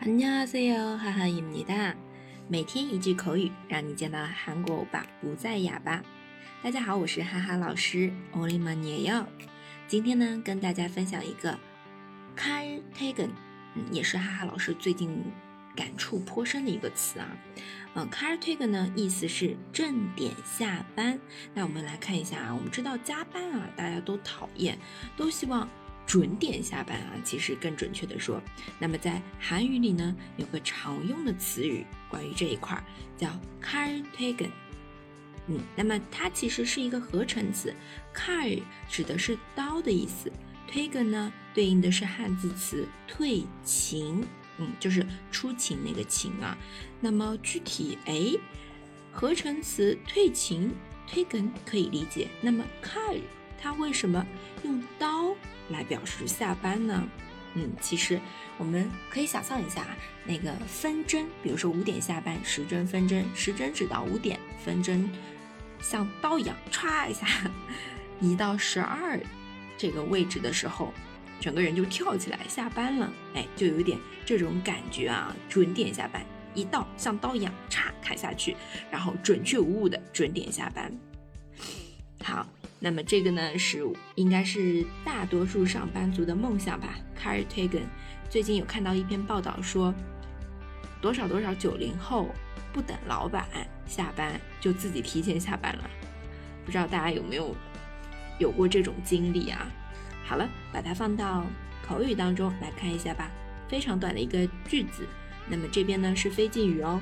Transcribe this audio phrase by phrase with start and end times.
[0.00, 1.94] 안녕하세哟，哈哈，你니 다，
[2.48, 6.02] 每天一句口语，让你见到韩国欧巴不再哑巴。
[6.60, 9.24] 大家好，我是哈哈老师，欧利玛尼奥。
[9.86, 11.56] 今天呢，跟大家分享一个
[12.36, 13.28] car take，
[13.74, 15.22] 嗯，也是哈哈老师最近
[15.76, 17.28] 感触颇深的一个词啊。
[17.94, 21.16] 嗯，car take 呢，意思是正点下班。
[21.54, 24.76] 那我们来看一下啊，我们知道加班啊，大家都讨厌，
[25.16, 25.68] 都希望。
[26.12, 28.38] 准点下班啊，其实更准确的说，
[28.78, 32.84] 那么在韩语里呢，有个常用的词语关于这一块儿
[33.16, 33.28] 叫
[33.62, 34.50] “car taken”。
[35.46, 37.74] 嗯，那么它其实是一个合成词
[38.14, 40.30] ，car 指的是刀的意思
[40.70, 44.22] ，taken 呢对应的是汉字词退勤，
[44.58, 46.54] 嗯，就是出勤那个勤啊。
[47.00, 48.34] 那么具体哎，
[49.10, 50.70] 合成词退勤
[51.06, 53.18] 퇴근可以理解，那么 car
[53.58, 54.26] 它为什么
[54.62, 54.71] 用
[55.02, 55.34] 刀？
[55.70, 57.08] 来表示下班呢？
[57.54, 58.20] 嗯，其实
[58.56, 59.84] 我们可以想象一下，
[60.24, 65.10] 那个分针，比如说五点下班，时针分针，时针指到五点，分针
[65.80, 67.26] 像刀一样歘一下
[68.20, 69.18] 移到十二
[69.76, 70.94] 这个位置的时候，
[71.40, 73.12] 整个人就跳起来下班了。
[73.34, 78.56] 哎，就有点这种感觉啊，准点下班，一到像刀一样歘砍下去，
[78.88, 80.92] 然后准确无误的准点下班。
[82.22, 82.46] 好。
[82.84, 83.80] 那么这个呢是
[84.16, 86.98] 应该是大多数上班族的梦想吧。
[87.14, 87.80] 卡尔推根
[88.28, 89.94] 最近有看到一篇报道说，
[91.00, 92.28] 多少多少九零后
[92.72, 93.46] 不等老板
[93.86, 95.88] 下班就自己提前下班了，
[96.64, 97.54] 不知道大家有没有
[98.40, 99.64] 有过这种经历啊？
[100.24, 101.46] 好了，把它放到
[101.86, 103.30] 口语当中来看一下吧，
[103.68, 105.06] 非常短的一个句子。
[105.48, 107.00] 那么这边呢是非敬语哦。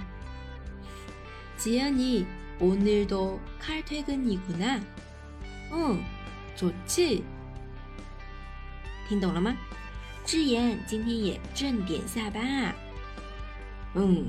[1.59, 2.27] 지연이
[2.61, 4.79] 오늘도칼퇴근이구 나.
[5.73, 6.03] 嗯，
[6.57, 7.25] 做起，
[9.09, 9.57] 听懂了吗？
[10.25, 12.75] 智妍今天也正点下班啊。
[13.95, 14.27] 嗯，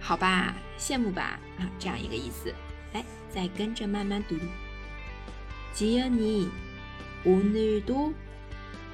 [0.00, 2.54] 好吧，羡慕吧啊，这样一个意思。
[2.92, 4.36] 来，再跟着慢慢读。
[5.74, 6.48] 지연이
[7.24, 8.12] 오늘도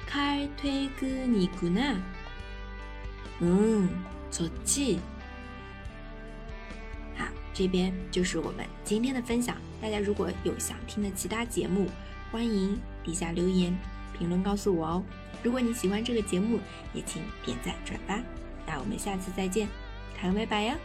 [0.09, 1.95] 칼퇴근이구 나.
[3.39, 3.89] 嗯，
[4.31, 4.99] 左起。
[7.57, 11.87] 这边就是我们今天的分享，大家如果有想听的其他节目，
[12.31, 13.75] 欢迎底下留言
[14.15, 15.03] 评论告诉我哦。
[15.41, 16.59] 如果你喜欢这个节目，
[16.93, 18.21] 也请点赞转发。
[18.67, 19.67] 那我们下次再见，
[20.21, 20.77] 拜拜呀。